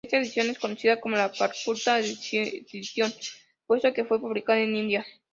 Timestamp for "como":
0.99-1.15